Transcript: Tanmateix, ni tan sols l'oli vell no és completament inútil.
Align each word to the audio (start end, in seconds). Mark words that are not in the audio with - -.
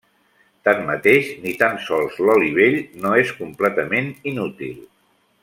Tanmateix, 0.67 1.29
ni 1.43 1.53
tan 1.59 1.77
sols 1.89 2.17
l'oli 2.29 2.49
vell 2.57 2.79
no 3.05 3.13
és 3.25 3.35
completament 3.43 4.11
inútil. 4.33 4.75